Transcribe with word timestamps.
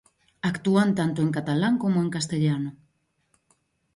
Actúan 0.51 0.89
tanto 0.99 1.19
en 1.25 1.31
catalán 1.37 1.75
como 1.83 1.97
en 2.03 2.09
castellano. 2.15 2.69